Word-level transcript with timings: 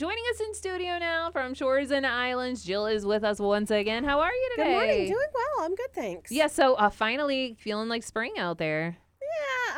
Joining 0.00 0.22
us 0.32 0.38
in 0.38 0.54
studio 0.54 0.96
now 0.98 1.28
from 1.32 1.54
Shores 1.54 1.90
and 1.90 2.06
Islands, 2.06 2.62
Jill 2.62 2.86
is 2.86 3.04
with 3.04 3.24
us 3.24 3.40
once 3.40 3.72
again. 3.72 4.04
How 4.04 4.20
are 4.20 4.30
you 4.30 4.50
today? 4.54 4.68
Good 4.68 4.72
morning. 4.72 5.06
Doing 5.08 5.26
well. 5.34 5.64
I'm 5.64 5.74
good, 5.74 5.92
thanks. 5.92 6.30
Yeah, 6.30 6.46
so 6.46 6.74
uh, 6.74 6.88
finally 6.88 7.56
feeling 7.58 7.88
like 7.88 8.04
spring 8.04 8.34
out 8.38 8.58
there. 8.58 8.98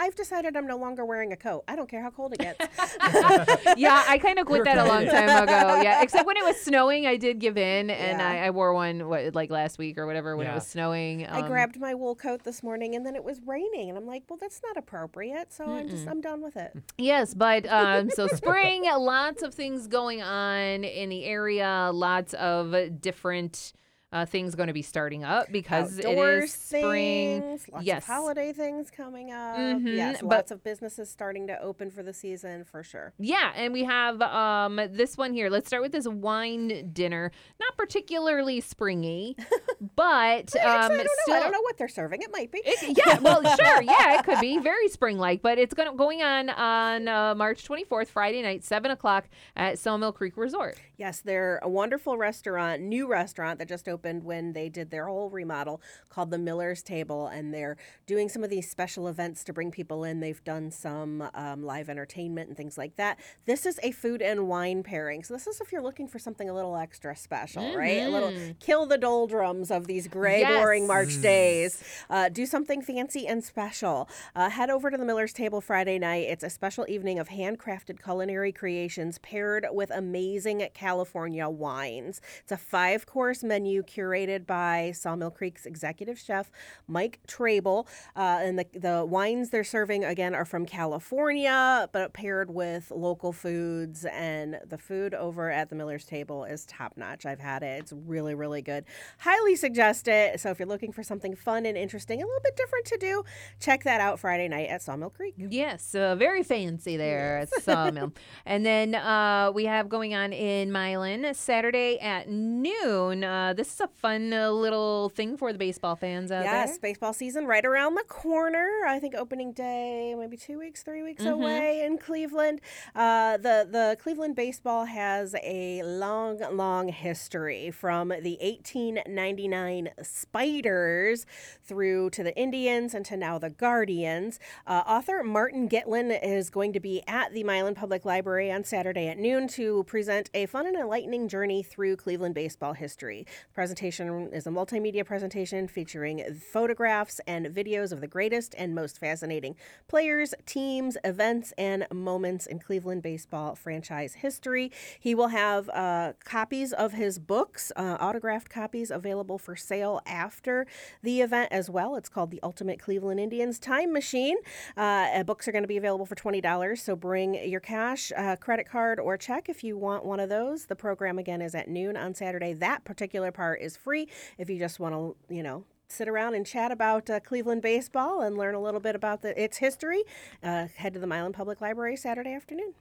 Yeah, 0.01 0.07
I've 0.07 0.15
decided 0.15 0.57
I'm 0.57 0.67
no 0.67 0.77
longer 0.77 1.05
wearing 1.05 1.33
a 1.33 1.37
coat. 1.37 1.65
I 1.69 1.77
don't 1.77 1.89
care 1.89 2.03
how 2.03 2.11
cold 2.11 2.33
it 2.35 2.39
gets. 2.41 2.59
yeah, 3.77 4.05
I 4.09 4.19
kind 4.19 4.39
of 4.39 4.47
quit 4.47 4.65
that 4.65 4.79
a 4.79 4.85
long 4.85 5.07
time 5.07 5.29
ago. 5.43 5.81
Yeah, 5.83 6.03
except 6.03 6.27
when 6.27 6.37
it 6.37 6.45
was 6.45 6.61
snowing, 6.61 7.07
I 7.07 7.17
did 7.17 7.39
give 7.39 7.57
in, 7.57 7.91
and 7.91 8.19
Yeah. 8.19 8.29
I, 8.29 8.47
I 8.47 8.51
wore 8.51 8.75
one 8.75 9.09
what, 9.09 9.35
like 9.35 9.51
last 9.51 9.79
week 9.79 9.99
or 9.99 10.07
whatever 10.07 10.37
when 10.37 10.47
it 10.47 10.55
was 10.55 10.67
snowing. 10.67 11.27
I 11.27 11.41
Um, 11.41 11.49
grabbed 11.49 11.79
my 11.81 11.95
wool 11.95 12.15
coat 12.15 12.43
this 12.45 12.63
morning 12.63 12.95
and 12.95 13.05
then 13.05 13.17
it 13.17 13.25
was 13.25 13.41
raining 13.47 13.89
and 13.89 13.97
I'm 13.99 14.07
like, 14.07 14.25
well, 14.29 14.39
that's 14.41 14.61
not 14.65 14.77
appropriate. 14.77 15.53
So 15.53 15.65
I'm 15.65 15.89
just 15.89 16.07
I'm 16.07 16.21
done 16.21 16.41
with 16.43 16.57
it. 16.57 16.73
Yes, 16.99 17.35
but 17.35 17.67
um, 17.67 18.11
so 18.11 18.27
spring, 18.27 18.85
lots 18.85 19.43
of 19.43 19.55
things 19.55 19.87
going 19.87 20.23
on 20.23 20.85
in 20.85 21.09
the 21.09 21.25
area, 21.25 21.91
lots 21.93 22.35
of 22.35 22.75
different 23.01 23.73
uh, 24.13 24.27
things 24.27 24.55
going 24.57 24.67
to 24.67 24.73
be 24.73 24.83
starting 24.83 25.23
up 25.23 25.47
because 25.53 25.99
Outdoor 25.99 26.39
it 26.39 26.45
is 26.45 26.53
spring. 26.53 27.41
things, 27.43 27.69
lots 27.73 27.85
yes. 27.85 28.03
of 28.03 28.07
holiday 28.09 28.53
things 28.53 28.91
coming 28.91 29.31
up. 29.31 29.57
Mhm, 29.57 29.97
Yes, 29.97 30.21
but- 30.21 30.29
lots 30.29 30.51
of 30.51 30.65
businesses 30.65 31.09
starting 31.09 31.47
to 31.47 31.61
open 31.63 31.91
for 31.93 32.03
the 32.03 32.13
season 32.13 32.65
for 32.65 32.83
sure. 32.83 33.13
Yeah, 33.19 33.53
and 33.55 33.73
we 33.73 33.85
have 33.85 34.21
um 34.23 34.81
this 34.91 35.17
one 35.17 35.33
here. 35.33 35.49
Let's 35.49 35.69
start 35.69 35.83
with 35.83 35.93
this 35.93 36.09
wine 36.09 36.91
dinner. 36.93 37.31
Not 37.61 37.77
particularly 37.77 38.61
springy, 38.61 39.37
but 39.97 40.57
um 40.57 40.61
I 40.67 40.89
don't 40.89 40.97
know. 40.99 41.05
still 41.23 41.35
I 41.37 41.41
don't 41.41 41.53
know 41.53 41.63
what 41.63 41.79
they're 41.79 41.89
serving. 41.89 42.23
It 42.23 42.33
might 42.33 42.51
be. 42.51 42.63
It, 42.65 42.99
yeah, 42.99 43.19
well, 43.21 43.43
sure, 43.57 43.83
yeah, 43.83 44.19
it 44.19 44.25
could 44.25 44.41
be 44.41 44.59
very 44.59 44.89
spring-like, 44.89 45.41
but 45.41 45.57
it's 45.59 45.73
going 45.75 45.97
going 45.97 46.23
on 46.23 46.51
on 46.51 47.07
uh, 47.07 47.35
March 47.37 47.67
24th, 47.67 48.09
Friday 48.09 48.43
night, 48.43 48.65
seven 48.65 48.91
o'clock 48.91 49.29
at 49.55 49.79
Sawmill 49.79 50.13
Creek 50.13 50.37
Resort. 50.37 50.79
Yes, 50.97 51.21
they're 51.21 51.61
a 51.63 51.69
wonderful 51.69 52.19
restaurant, 52.19 52.83
new 52.83 53.07
restaurant 53.07 53.59
that 53.61 53.69
just 53.69 53.89
opened 53.89 54.00
when 54.05 54.53
they 54.53 54.69
did 54.69 54.91
their 54.91 55.07
whole 55.07 55.31
remodel 55.31 55.81
called 56.09 56.31
the 56.31 56.39
Miller's 56.39 56.83
Table. 56.83 57.27
And 57.27 57.53
they're 57.53 57.77
doing 58.07 58.29
some 58.29 58.45
of 58.45 58.51
these 58.51 58.71
special 58.71 59.09
events 59.09 59.45
to 59.45 59.53
bring 59.53 59.71
people 59.71 60.05
in. 60.05 60.21
They've 60.21 60.43
done 60.45 60.71
some 60.71 61.29
um, 61.35 61.65
live 61.65 61.89
entertainment 61.89 62.49
and 62.49 62.57
things 62.57 62.77
like 62.77 62.97
that. 62.97 63.19
This 63.47 63.67
is 63.67 63.79
a 63.83 63.93
food 63.93 64.23
and 64.23 64.49
wine 64.49 64.83
pairing. 64.83 65.23
So, 65.23 65.35
this 65.35 65.47
is 65.47 65.61
if 65.61 65.73
you're 65.73 65.83
looking 65.83 66.09
for 66.09 66.19
something 66.19 66.49
a 66.49 66.55
little 66.55 66.77
extra 66.77 67.15
special, 67.17 67.77
right? 67.77 68.03
A 68.03 68.09
little 68.09 68.33
kill 68.61 68.87
the 68.87 68.99
doldrums 68.99 69.71
of 69.71 69.87
these 69.87 70.09
gray, 70.09 70.45
boring 70.45 70.87
March 70.87 71.21
days. 71.23 71.83
Uh, 72.09 72.29
do 72.29 72.47
something 72.47 72.83
fancy 72.83 73.27
and 73.27 73.45
special. 73.45 74.09
Uh, 74.35 74.51
head 74.51 74.71
over 74.71 74.91
to 74.91 74.97
the 74.97 75.05
Miller's 75.05 75.33
Table 75.33 75.61
Friday 75.61 75.99
night. 75.99 76.27
It's 76.29 76.45
a 76.45 76.51
special 76.51 76.85
evening 76.89 77.19
of 77.19 77.29
handcrafted 77.29 78.03
culinary 78.03 78.53
creations 78.53 79.19
paired 79.19 79.67
with 79.71 79.91
amazing 79.91 80.69
California 80.75 81.49
wines. 81.49 82.21
It's 82.43 82.53
a 82.53 82.57
five 82.57 83.07
course 83.07 83.43
menu 83.43 83.83
curated 83.91 84.47
by 84.47 84.93
Sawmill 84.95 85.31
Creek's 85.31 85.67
executive 85.67 86.19
chef, 86.19 86.51
Mike 86.87 87.21
Trable. 87.27 87.87
Uh, 88.17 88.39
and 88.41 88.59
the, 88.59 88.67
the 88.75 89.05
wines 89.05 89.51
they're 89.51 89.65
serving, 89.65 90.05
again, 90.05 90.35
are 90.35 90.45
from 90.45 90.67
California, 90.67 91.89
but 91.93 92.13
paired 92.13 92.51
with 92.51 92.91
local 92.91 93.33
foods. 93.33 94.05
And 94.05 94.59
the 94.67 94.79
food 94.79 95.15
over 95.15 95.51
at 95.51 95.69
the 95.69 95.75
Miller's 95.75 96.05
Table 96.05 96.45
is 96.45 96.65
top 96.67 96.97
notch. 96.97 97.27
I've 97.27 97.41
had 97.41 97.63
it, 97.63 97.81
it's 97.81 97.93
really, 97.93 98.35
really 98.35 98.63
good. 98.63 98.85
Highly 99.19 99.57
suggest 99.57 100.09
it. 100.09 100.41
So 100.41 100.51
if 100.51 100.59
you're 100.59 100.69
looking 100.69 100.93
for 100.93 101.03
something 101.03 101.35
fun 101.35 101.67
and 101.67 101.77
interesting, 101.77 102.23
a 102.23 102.27
little 102.27 102.41
bit 102.43 102.57
different 102.57 102.87
to 102.87 102.99
do, 102.99 103.25
check 103.59 103.85
that 103.85 104.01
out 104.01 104.19
Friday 104.21 104.49
night 104.49 104.69
at 104.69 104.83
Sawmill 104.83 105.11
Creek. 105.11 105.35
Yes, 105.37 105.95
uh, 105.95 106.15
very 106.15 106.43
fancy 106.43 106.97
there 106.97 107.39
at 107.39 107.51
Sawmill. 107.63 108.13
and 108.47 108.65
then 108.65 108.95
uh, 108.95 109.51
we 109.55 109.65
have 109.65 109.89
going 109.89 110.15
on 110.15 110.33
in 110.33 110.71
Milan 110.71 111.33
Saturday 111.35 111.99
at 111.99 112.29
noon. 112.29 113.25
Uh, 113.25 113.53
this 113.53 113.69
a 113.81 113.89
fun 113.89 114.33
uh, 114.33 114.51
little 114.51 115.09
thing 115.11 115.37
for 115.37 115.53
the 115.53 115.59
baseball 115.59 115.97
fans 115.97 116.31
out 116.31 116.45
yes, 116.45 116.71
there. 116.73 116.79
baseball 116.81 117.13
season 117.13 117.47
right 117.47 117.65
around 117.65 117.95
the 117.95 118.05
corner. 118.05 118.69
I 118.87 118.99
think 118.99 119.15
opening 119.15 119.53
day, 119.53 120.15
maybe 120.19 120.37
two 120.37 120.59
weeks, 120.59 120.83
three 120.83 121.03
weeks 121.03 121.23
Mm-hmm. 121.23 121.33
away 121.43 121.83
in 121.85 121.99
Cleveland. 121.99 122.61
Uh, 122.95 123.37
the 123.37 123.67
the 123.71 123.97
Cleveland 124.03 124.37
baseball 124.37 124.85
has 124.87 125.35
a 125.43 125.83
long, 125.83 126.39
long 126.53 126.89
history 126.89 127.71
from 127.71 128.09
the 128.09 128.39
1899 128.41 129.91
Spiders 130.03 131.27
through 131.63 132.11
to 132.11 132.23
the 132.23 132.37
Indians 132.37 132.95
and 132.95 133.05
to 133.07 133.17
now 133.17 133.39
the 133.39 133.51
Guardians. 133.51 134.39
Uh, 134.67 134.83
author 134.87 135.23
Martin 135.23 135.69
Gitlin 135.69 136.19
is 136.23 136.51
going 136.51 136.73
to 136.73 136.81
be 136.81 137.03
at 137.07 137.33
the 137.33 137.45
Milan 137.45 137.75
Public 137.75 138.05
Library 138.05 138.51
on 138.53 138.65
Saturday 138.65 139.09
at 139.09 139.19
noon 139.19 139.49
to 139.49 139.85
present 139.85 140.31
a 140.35 140.47
fun 140.47 140.67
and 140.67 140.77
enlightening 140.77 141.29
journey 141.29 141.63
through 141.63 141.97
Cleveland 141.97 142.35
baseball 142.35 142.73
history. 142.75 143.27
The 143.49 143.55
presentation 143.71 144.33
is 144.33 144.49
a 144.49 144.51
multimedia 144.51 145.07
presentation 145.07 145.69
featuring 145.69 146.25
photographs 146.35 147.21
and 147.29 147.47
videos 147.47 147.93
of 147.93 148.01
the 148.01 148.09
greatest 148.09 148.53
and 148.59 148.75
most 148.75 148.99
fascinating 148.99 149.55
players, 149.87 150.35
teams, 150.45 150.97
events, 151.05 151.53
and 151.57 151.87
moments 151.93 152.47
in 152.47 152.59
Cleveland 152.59 153.01
baseball 153.01 153.55
franchise 153.55 154.15
history. 154.15 154.73
He 154.99 155.15
will 155.15 155.29
have 155.29 155.69
uh, 155.69 156.15
copies 156.25 156.73
of 156.73 156.95
his 156.95 157.21
books, 157.21 157.71
uh, 157.77 157.97
autographed 158.01 158.51
copies, 158.51 158.91
available 158.91 159.39
for 159.39 159.55
sale 159.55 160.01
after 160.05 160.67
the 161.05 161.21
event 161.21 161.53
as 161.53 161.71
well. 161.71 161.95
It's 161.95 162.09
called 162.09 162.33
The 162.33 162.41
Ultimate 162.43 162.81
Cleveland 162.81 163.21
Indians 163.21 163.61
Time 163.61 163.93
Machine. 163.93 164.39
Uh, 164.77 164.81
uh, 165.15 165.23
books 165.23 165.47
are 165.47 165.53
going 165.53 165.63
to 165.63 165.69
be 165.69 165.77
available 165.77 166.07
for 166.07 166.17
$20, 166.17 166.77
so 166.77 166.97
bring 166.97 167.37
your 167.37 167.61
cash, 167.61 168.11
uh, 168.17 168.35
credit 168.35 168.69
card, 168.69 168.99
or 168.99 169.17
check 169.17 169.49
if 169.49 169.63
you 169.63 169.79
want 169.79 170.05
one 170.05 170.19
of 170.19 170.29
those. 170.29 170.65
The 170.65 170.75
program 170.75 171.21
again 171.21 171.41
is 171.41 171.55
at 171.55 171.69
noon 171.69 171.97
on 171.97 172.15
Saturday. 172.15 172.53
That 172.53 172.83
particular 172.83 173.31
part 173.31 173.60
is 173.61 173.77
free 173.77 174.09
if 174.39 174.49
you 174.51 174.59
just 174.59 174.81
want 174.81 174.95
to, 174.95 175.35
you 175.35 175.43
know, 175.43 175.65
sit 175.89 176.09
around 176.09 176.35
and 176.35 176.47
chat 176.47 176.71
about 176.71 177.11
uh, 177.11 177.21
Cleveland 177.21 177.63
baseball 177.63 178.23
and 178.23 178.37
learn 178.37 178.55
a 178.55 178.61
little 178.61 178.81
bit 178.81 178.95
about 178.95 179.23
the, 179.23 179.41
its 179.43 179.59
history. 179.59 180.05
Uh, 180.43 180.67
head 180.77 180.95
to 180.95 181.01
the 181.01 181.07
Milan 181.07 181.33
Public 181.33 181.61
Library 181.61 181.97
Saturday 181.97 182.33
afternoon. 182.33 182.75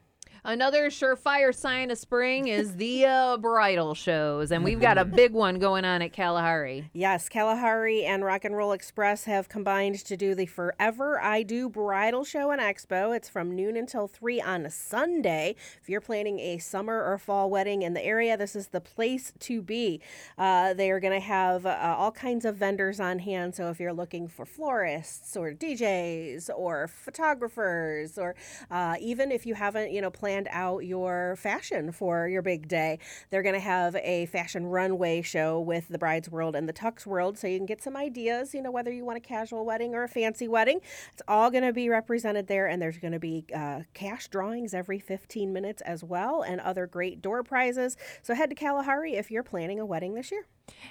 Another 0.44 0.90
surefire 0.90 1.54
sign 1.54 1.92
of 1.92 1.98
spring 1.98 2.48
is 2.48 2.76
the 2.78 3.06
uh, 3.06 3.38
bridal 3.38 3.94
shows, 3.94 4.52
and 4.52 4.64
we've 4.64 4.80
got 4.80 4.98
a 4.98 5.06
big 5.20 5.34
one 5.34 5.60
going 5.60 5.84
on 5.84 6.02
at 6.02 6.14
Kalahari. 6.14 6.90
Yes, 6.94 7.28
Kalahari 7.28 8.06
and 8.06 8.24
Rock 8.24 8.46
and 8.46 8.56
Roll 8.56 8.72
Express 8.72 9.26
have 9.26 9.50
combined 9.50 9.96
to 10.06 10.16
do 10.16 10.34
the 10.36 10.46
Forever 10.46 11.20
I 11.22 11.44
Do 11.44 11.70
Bridal 11.70 12.24
Show 12.24 12.52
and 12.52 12.62
Expo. 12.62 13.16
It's 13.16 13.28
from 13.28 13.54
noon 13.54 13.76
until 13.76 14.08
3 14.08 14.40
on 14.42 14.66
a 14.66 14.70
Sunday. 14.70 15.56
If 15.82 15.90
you're 15.90 16.02
planning 16.02 16.40
a 16.40 16.58
summer 16.58 17.04
or 17.04 17.18
fall 17.18 17.50
wedding 17.50 17.82
in 17.82 17.94
the 17.94 18.04
area, 18.04 18.38
this 18.38 18.56
is 18.56 18.68
the 18.68 18.82
place 18.82 19.34
to 19.40 19.62
be. 19.62 20.02
Uh, 20.38 20.74
they 20.74 20.90
are 20.90 21.02
going 21.02 21.20
to 21.20 21.26
have 21.26 21.66
uh, 21.66 21.96
all 21.98 22.12
kinds 22.12 22.46
of 22.46 22.56
vendors 22.56 23.00
on 23.00 23.20
hand. 23.20 23.56
So 23.56 23.70
if 23.70 23.80
you're 23.80 23.94
looking 23.94 24.28
for 24.30 24.46
florists 24.46 25.36
or 25.36 25.52
DJs 25.52 26.50
or 26.56 26.88
photographers, 26.88 28.18
or 28.18 28.36
uh, 28.72 28.96
even 29.02 29.32
if 29.32 29.46
you 29.46 29.56
haven't, 29.56 29.92
you 29.92 30.00
know, 30.02 30.10
planned 30.10 30.29
out 30.52 30.80
your 30.80 31.36
fashion 31.38 31.92
for 31.92 32.28
your 32.28 32.42
big 32.42 32.68
day, 32.68 33.00
they're 33.30 33.42
going 33.42 33.56
to 33.56 33.60
have 33.60 33.96
a 33.96 34.28
fashion 34.28 34.66
runway 34.66 35.22
show 35.22 35.60
with 35.60 35.88
the 35.90 35.98
Bride's 35.98 36.30
World 36.30 36.56
and 36.56 36.68
the 36.68 36.74
Tux 36.74 37.06
World, 37.06 37.38
so 37.38 37.48
you 37.48 37.58
can 37.58 37.66
get 37.66 37.82
some 37.82 37.98
ideas. 37.98 38.54
You 38.54 38.62
know, 38.62 38.72
whether 38.72 38.92
you 38.92 39.06
want 39.06 39.18
a 39.18 39.22
casual 39.22 39.66
wedding 39.66 39.96
or 39.96 40.04
a 40.04 40.08
fancy 40.08 40.48
wedding, 40.48 40.82
it's 41.12 41.22
all 41.28 41.50
going 41.50 41.64
to 41.64 41.74
be 41.74 41.90
represented 41.90 42.48
there, 42.48 42.68
and 42.68 42.82
there's 42.82 42.98
going 42.98 43.14
to 43.14 43.20
be 43.20 43.46
uh, 43.56 43.82
cash 43.94 44.28
drawings 44.28 44.74
every 44.74 45.00
15 45.00 45.52
minutes 45.52 45.82
as 45.82 46.04
well, 46.04 46.42
and 46.42 46.62
other 46.62 46.88
great 46.88 47.22
door 47.22 47.44
prizes. 47.44 47.98
So 48.22 48.36
head 48.36 48.50
to 48.50 48.56
Kalahari 48.56 49.14
if 49.14 49.32
you're 49.32 49.44
planning 49.44 49.80
a 49.80 49.86
wedding 49.86 50.14
this 50.14 50.32
year. 50.32 50.46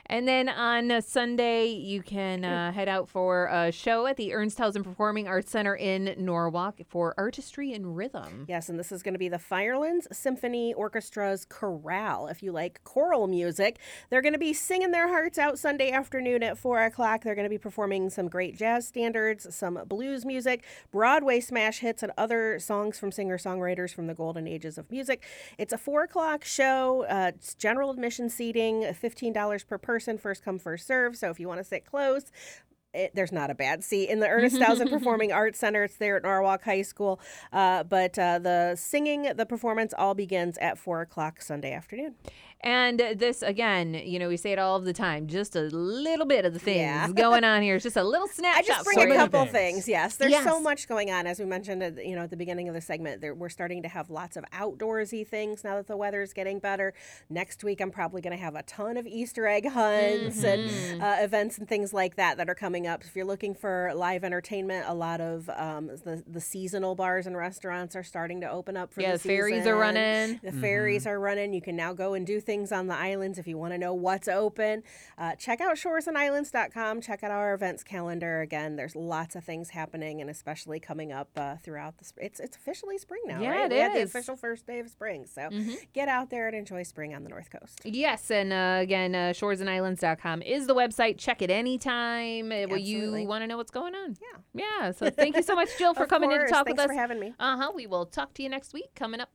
And 0.06 0.26
then 0.26 0.48
on 0.48 1.02
Sunday, 1.02 1.66
you 1.66 2.02
can 2.02 2.44
uh, 2.44 2.72
head 2.72 2.88
out 2.88 3.08
for 3.08 3.46
a 3.46 3.70
show 3.70 4.06
at 4.06 4.16
the 4.16 4.30
Ernsthausen 4.30 4.82
Performing 4.82 5.28
Arts 5.28 5.50
Center 5.50 5.76
in 5.76 6.14
Norwalk 6.18 6.80
for 6.88 7.14
Artistry 7.18 7.74
and 7.74 7.96
Rhythm. 7.96 8.46
Yes, 8.48 8.68
and 8.68 8.78
this 8.78 8.90
is 8.90 9.02
going 9.02 9.14
to 9.14 9.18
be 9.18 9.28
the 9.28 9.38
Firelands 9.38 10.08
Symphony 10.10 10.74
Orchestra's 10.74 11.44
chorale. 11.44 12.26
If 12.28 12.42
you 12.42 12.52
like 12.52 12.82
choral 12.84 13.26
music, 13.26 13.78
they're 14.08 14.22
going 14.22 14.32
to 14.32 14.38
be 14.38 14.54
singing 14.54 14.92
their 14.92 15.08
hearts 15.08 15.38
out 15.38 15.58
Sunday 15.58 15.90
afternoon 15.90 16.42
at 16.42 16.56
4 16.56 16.84
o'clock. 16.84 17.22
They're 17.22 17.34
going 17.34 17.44
to 17.44 17.50
be 17.50 17.58
performing 17.58 18.08
some 18.08 18.28
great 18.28 18.56
jazz 18.56 18.86
standards, 18.86 19.54
some 19.54 19.78
blues 19.86 20.24
music, 20.24 20.64
Broadway 20.90 21.40
smash 21.40 21.80
hits, 21.80 22.02
and 22.02 22.12
other 22.16 22.58
songs 22.58 22.98
from 22.98 23.12
singer 23.12 23.36
songwriters 23.36 23.92
from 23.92 24.06
the 24.06 24.14
golden 24.14 24.46
ages 24.48 24.78
of 24.78 24.90
music. 24.90 25.22
It's 25.58 25.72
a 25.72 25.78
4 25.78 26.04
o'clock 26.04 26.44
show. 26.44 27.04
Uh, 27.04 27.32
it's 27.34 27.54
general 27.54 27.90
admission 27.90 28.30
seating, 28.30 28.82
$15 28.82 29.66
per 29.68 29.78
person, 29.78 30.18
first 30.18 30.44
come, 30.44 30.58
first 30.58 30.86
serve. 30.86 31.16
So 31.16 31.30
if 31.30 31.38
you 31.38 31.48
want 31.48 31.58
to 31.60 31.64
sit 31.64 31.84
close, 31.84 32.32
it, 32.94 33.12
there's 33.14 33.32
not 33.32 33.50
a 33.50 33.54
bad 33.54 33.84
seat 33.84 34.08
in 34.08 34.20
the 34.20 34.26
Ernsthausen 34.26 34.88
Performing 34.90 35.30
Arts 35.32 35.58
Center. 35.58 35.84
It's 35.84 35.96
there 35.96 36.16
at 36.16 36.22
Norwalk 36.22 36.64
High 36.64 36.82
School. 36.82 37.20
Uh, 37.52 37.84
but 37.84 38.18
uh, 38.18 38.38
the 38.38 38.76
singing, 38.76 39.30
the 39.36 39.46
performance 39.46 39.92
all 39.96 40.14
begins 40.14 40.56
at 40.58 40.78
4 40.78 41.02
o'clock 41.02 41.42
Sunday 41.42 41.72
afternoon. 41.72 42.14
And 42.60 42.98
this 43.14 43.42
again, 43.42 43.94
you 43.94 44.18
know, 44.18 44.26
we 44.28 44.36
say 44.36 44.50
it 44.50 44.58
all 44.58 44.80
the 44.80 44.92
time. 44.92 45.28
Just 45.28 45.54
a 45.54 45.60
little 45.60 46.26
bit 46.26 46.44
of 46.44 46.52
the 46.54 46.58
things 46.58 46.78
Yeah. 46.80 47.08
going 47.12 47.44
on 47.44 47.62
here. 47.62 47.76
It's 47.76 47.84
just 47.84 47.96
a 47.96 48.02
little 48.02 48.26
snapshot. 48.26 48.64
I 48.64 48.66
just 48.66 48.84
bring 48.84 48.98
for 49.06 49.14
a 49.14 49.16
couple 49.16 49.40
things. 49.44 49.52
things. 49.52 49.88
Yes, 49.88 50.16
there's 50.16 50.42
so 50.42 50.60
much 50.60 50.88
going 50.88 51.08
on, 51.12 51.28
as 51.28 51.38
we 51.38 51.44
mentioned, 51.44 51.84
at, 51.84 51.94
the- 51.94 52.04
you 52.04 52.16
know, 52.16 52.22
at 52.22 52.30
the 52.30 52.36
beginning 52.36 52.66
of 52.68 52.74
the 52.74 52.80
segment. 52.80 53.20
There, 53.20 53.32
we're 53.32 53.48
starting 53.48 53.82
to 53.84 53.88
have 53.88 54.10
lots 54.10 54.36
of 54.36 54.44
outdoorsy 54.52 55.24
things 55.24 55.62
now 55.62 55.76
that 55.76 55.86
the 55.86 55.96
weather 55.96 56.20
is 56.20 56.32
getting 56.32 56.58
better. 56.58 56.94
Next 57.30 57.62
week, 57.62 57.80
I'm 57.80 57.92
probably 57.92 58.22
going 58.22 58.36
to 58.36 58.42
have 58.42 58.56
a 58.56 58.64
ton 58.64 58.96
of 58.96 59.06
Easter 59.06 59.46
egg 59.46 59.68
hunts 59.68 60.38
Mm-hmm. 60.42 60.94
and 60.94 61.02
uh, 61.02 61.16
events 61.20 61.58
and 61.58 61.68
things 61.68 61.92
like 61.94 62.16
that 62.16 62.38
that 62.38 62.48
are 62.50 62.56
coming 62.56 62.87
up. 62.88 63.04
If 63.04 63.14
you're 63.14 63.24
looking 63.24 63.54
for 63.54 63.92
live 63.94 64.24
entertainment, 64.24 64.86
a 64.88 64.94
lot 64.94 65.20
of 65.20 65.48
um, 65.50 65.86
the 66.04 66.24
the 66.26 66.40
seasonal 66.40 66.94
bars 66.96 67.26
and 67.26 67.36
restaurants 67.36 67.94
are 67.94 68.02
starting 68.02 68.40
to 68.40 68.50
open 68.50 68.76
up 68.76 68.92
for 68.92 69.00
Yeah, 69.02 69.12
the 69.12 69.18
the 69.18 69.28
ferries 69.28 69.66
are 69.66 69.76
running. 69.76 70.40
The 70.42 70.50
ferries 70.52 71.06
are 71.06 71.20
running. 71.20 71.52
You 71.52 71.60
can 71.62 71.76
now 71.76 71.92
go 71.92 72.14
and 72.14 72.26
do 72.26 72.40
things 72.40 72.72
on 72.72 72.86
the 72.88 72.96
islands 72.96 73.38
if 73.38 73.46
you 73.46 73.56
want 73.58 73.74
to 73.74 73.78
know 73.78 73.94
what's 73.94 74.26
open. 74.28 74.82
Uh, 75.16 75.34
check 75.36 75.60
out 75.60 75.76
shoresandislands.com. 75.76 77.00
Check 77.00 77.22
out 77.22 77.30
our 77.30 77.54
events 77.54 77.82
calendar. 77.84 78.40
Again, 78.40 78.76
there's 78.76 78.96
lots 78.96 79.36
of 79.36 79.44
things 79.44 79.70
happening, 79.70 80.20
and 80.20 80.30
especially 80.30 80.80
coming 80.80 81.12
up 81.12 81.28
uh, 81.36 81.56
throughout 81.56 81.98
the. 81.98 82.04
Sp- 82.08 82.18
it's 82.22 82.40
it's 82.40 82.56
officially 82.56 82.98
spring 82.98 83.22
now, 83.26 83.40
Yeah, 83.40 83.50
right? 83.50 83.70
it 83.70 83.74
we 83.74 83.80
had 83.80 83.94
the 83.94 84.02
official 84.02 84.36
first 84.36 84.66
day 84.66 84.78
of 84.80 84.88
spring, 84.88 85.26
so 85.26 85.42
Mm-hmm. 85.48 85.74
get 85.92 86.08
out 86.08 86.30
there 86.30 86.46
and 86.46 86.56
enjoy 86.56 86.82
spring 86.82 87.14
on 87.14 87.22
the 87.22 87.28
North 87.30 87.50
Coast. 87.50 87.80
Yes, 87.84 88.30
and 88.30 88.52
uh, 88.52 88.78
again, 88.80 89.14
uh, 89.14 89.32
shoresandislands.com 89.34 90.42
is 90.42 90.66
the 90.66 90.74
website. 90.74 91.18
Check 91.18 91.42
it 91.42 91.50
anytime 91.50 92.50
uh, 92.70 92.74
when 92.74 92.84
you 92.84 93.26
want 93.26 93.42
to 93.42 93.46
know 93.46 93.56
what's 93.56 93.70
going 93.70 93.94
on. 93.94 94.16
Yeah. 94.54 94.62
Yeah. 94.80 94.90
So 94.92 95.10
thank 95.10 95.36
you 95.36 95.42
so 95.42 95.54
much, 95.54 95.68
Jill, 95.78 95.94
for 96.00 96.06
coming 96.06 96.30
in 96.30 96.38
course. 96.38 96.50
to 96.50 96.54
talk 96.54 96.66
Thanks 96.66 96.78
with 96.82 96.86
for 96.88 96.92
us. 96.92 96.98
having 96.98 97.20
me. 97.20 97.34
Uh 97.38 97.56
huh. 97.56 97.72
We 97.74 97.86
will 97.86 98.06
talk 98.06 98.34
to 98.34 98.42
you 98.42 98.48
next 98.48 98.72
week. 98.72 98.94
Coming 98.94 99.20
up 99.20 99.30